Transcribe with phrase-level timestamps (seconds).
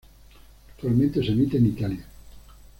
[0.71, 2.05] Actualmente se emite en Italia.